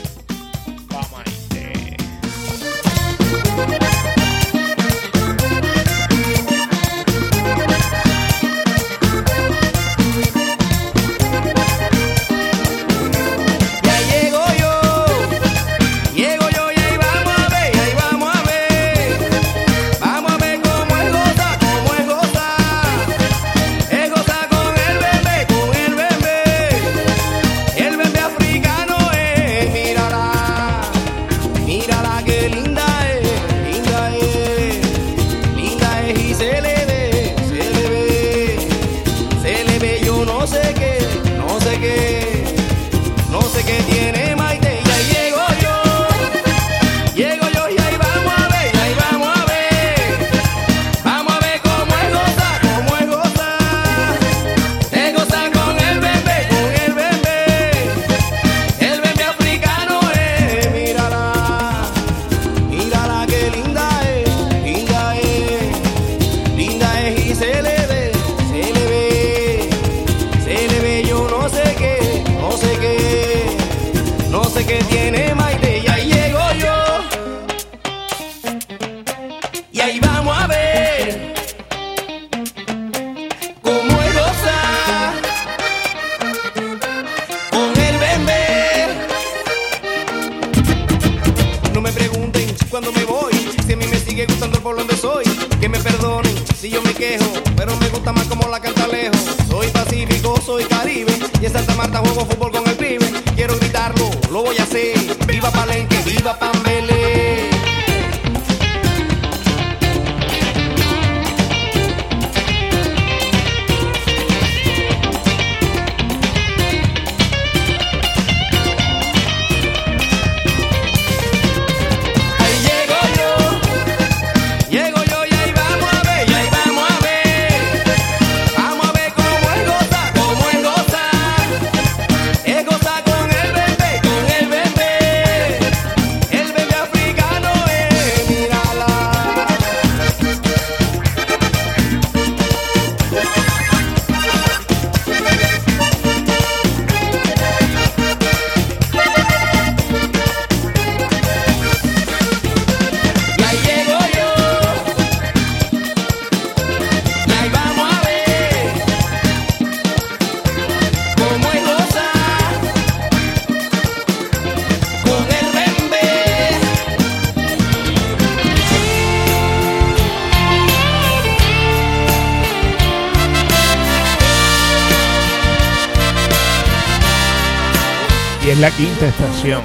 [178.71, 179.61] quinta estación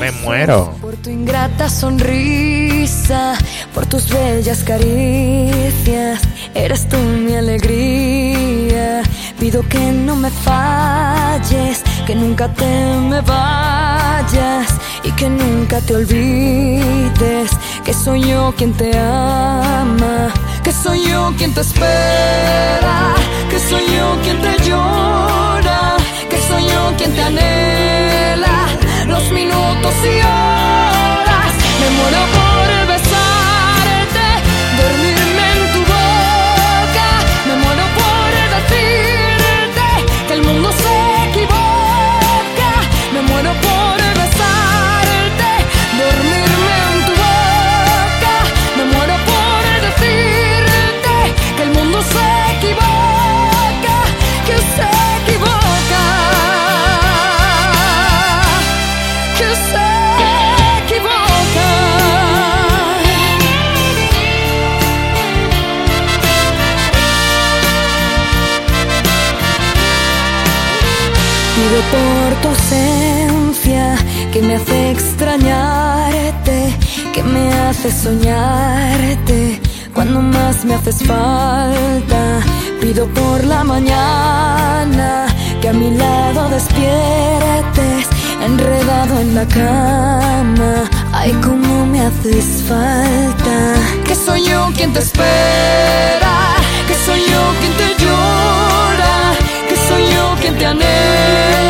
[0.00, 0.72] Me Muero.
[0.80, 3.34] Por tu ingrata sonrisa,
[3.74, 6.20] por tus bellas caricias,
[6.54, 9.02] eres tú mi alegría.
[9.40, 12.64] Pido que no me falles, que nunca te
[13.10, 14.68] me vayas
[15.02, 17.50] y que nunca te olvides
[17.88, 20.30] que soy yo quien te ama,
[20.62, 23.14] que soy yo quien te espera,
[23.48, 25.96] que soy yo quien te llora,
[26.72, 28.66] yo quien te anhela
[29.06, 31.52] los minutos y horas.
[31.80, 32.37] Me muero
[74.60, 76.76] hace extrañarte,
[77.12, 79.60] que me hace soñarte
[79.94, 82.40] cuando más me haces falta.
[82.80, 85.26] Pido por la mañana
[85.60, 88.06] que a mi lado despiertes,
[88.44, 90.72] enredado en la cama.
[91.12, 93.56] Ay, cómo me haces falta.
[94.06, 96.36] Que soy yo quien te espera,
[96.86, 99.14] que soy yo quien te llora,
[99.68, 101.67] que soy yo quien te anhela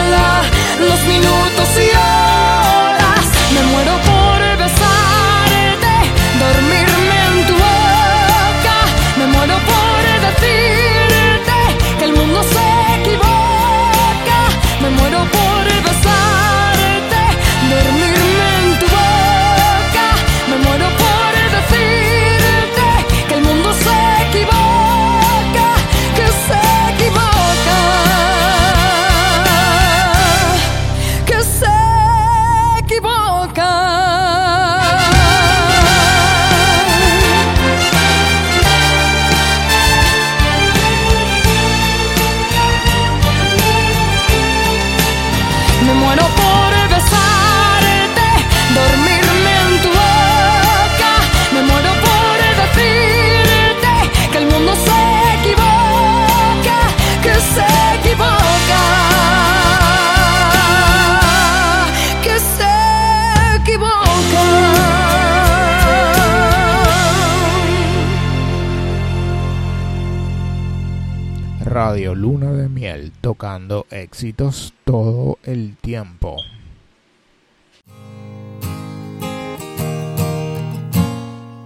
[71.88, 76.36] Radio Luna de Miel tocando éxitos todo el tiempo.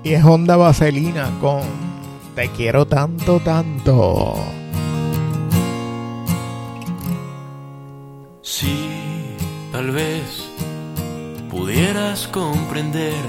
[0.05, 1.63] Y es Honda Vaselina con
[2.37, 4.37] Te quiero tanto, tanto.
[8.43, 8.79] Si
[9.73, 10.49] tal vez
[11.51, 13.25] pudieras comprender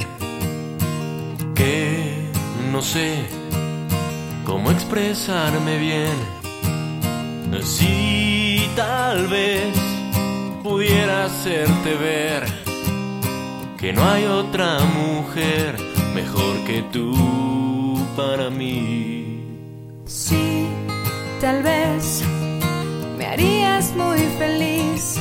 [1.55, 2.29] que
[2.71, 3.25] no sé
[4.45, 6.42] cómo expresarme bien.
[7.61, 9.75] Si tal vez
[10.63, 12.43] pudiera hacerte ver
[13.77, 15.77] que no hay otra mujer
[16.15, 17.13] mejor que tú
[18.15, 19.45] para mí.
[20.05, 20.67] Sí,
[21.41, 22.23] tal vez
[23.17, 25.19] me harías muy feliz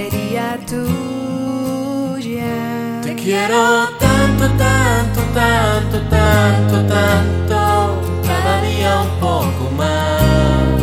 [0.00, 0.56] sería.
[3.02, 7.60] Te quiero tanto, tanto, tanto, tanto, tanto,
[8.22, 10.80] cada día un poco más.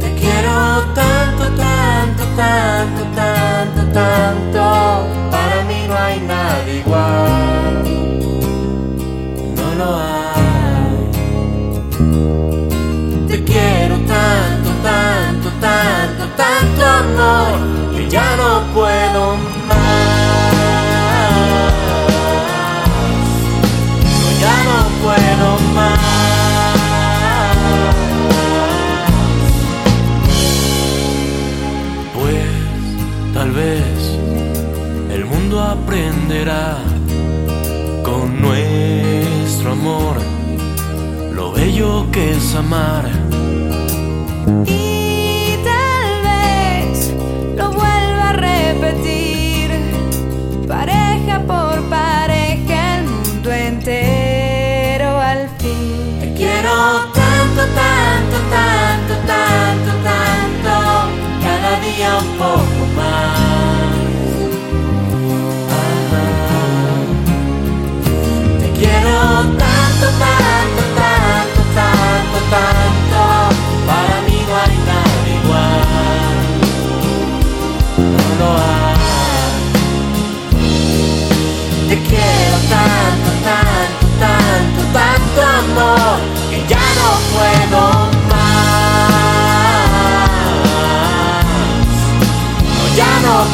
[0.00, 0.56] Te quiero
[0.94, 4.60] tanto, tanto, tanto, tanto, tanto,
[5.30, 6.37] para mí no hay nada.
[18.10, 19.36] ya no puedo
[19.68, 19.78] más.
[24.20, 25.98] Yo ya no puedo más.
[32.14, 34.18] Pues tal vez
[35.10, 36.78] el mundo aprenderá
[38.02, 40.16] con nuestro amor
[41.34, 43.04] lo bello que es amar.
[62.00, 63.38] un poco más.
[68.60, 69.18] Te quiero
[69.58, 73.20] tanto, tanto, tanto, tanto, tanto.
[73.84, 76.46] Para mí no hay nada igual.
[78.12, 78.98] No lo hay.
[81.88, 86.18] Te quiero tanto, tanto, tanto, tanto amor
[86.48, 87.97] que ya no puedo.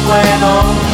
[0.03, 0.84] puedo.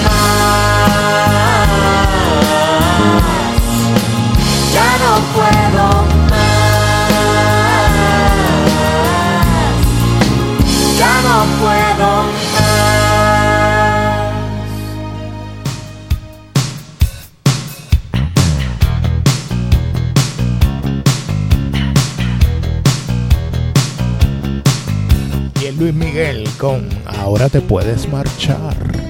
[27.05, 29.00] Ahora te puedes marchar.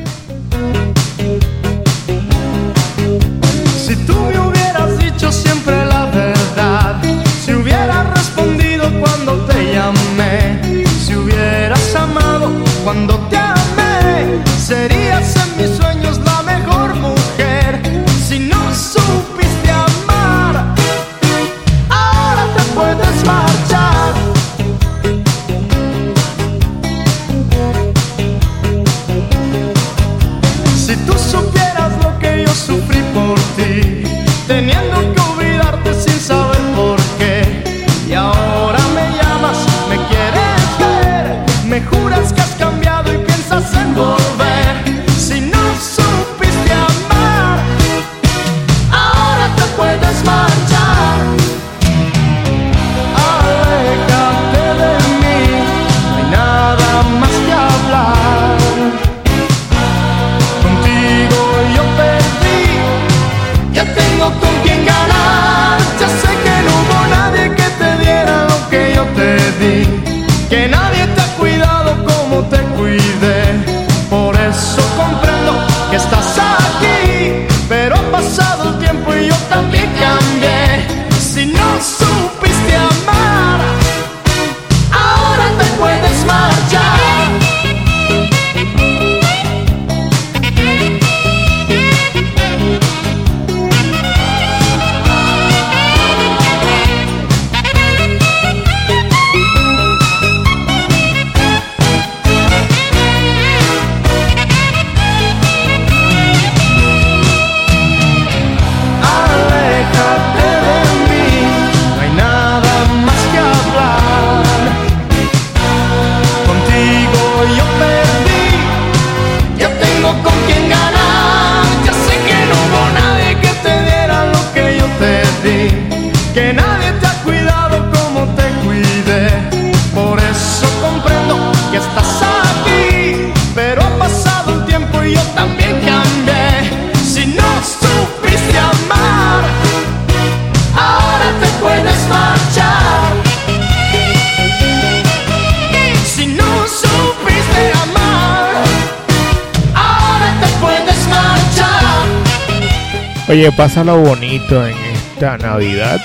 [153.32, 156.02] Oye, pásalo bonito en esta Navidad.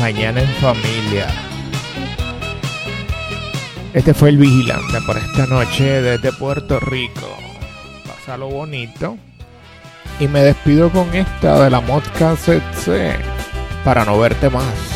[0.00, 1.28] Mañana en familia.
[3.94, 7.38] Este fue el vigilante por esta noche desde Puerto Rico.
[8.08, 9.16] Pásalo bonito.
[10.18, 13.16] Y me despido con esta de la Modcast C
[13.84, 14.89] para no verte más.